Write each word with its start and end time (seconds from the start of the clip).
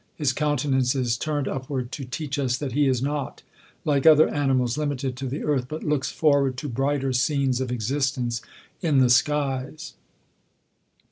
His 0.15 0.33
countenance 0.33 0.95
is 0.95 1.15
turn 1.15 1.45
ed 1.47 1.47
upward, 1.47 1.91
to 1.91 2.05
teach 2.05 2.39
us 2.39 2.57
that 2.57 2.71
he 2.71 2.87
is 2.87 3.03
not, 3.03 3.43
like 3.85 4.07
other 4.07 4.27
animals, 4.29 4.75
limited 4.75 5.15
to 5.17 5.27
the 5.27 5.43
earth, 5.43 5.67
but 5.67 5.83
looks 5.83 6.09
forward 6.11 6.57
to 6.57 6.67
brighter 6.67 7.13
scenes 7.13 7.61
of 7.61 7.71
existence 7.71 8.41
in'^he 8.81 9.11
skies. 9.11 9.93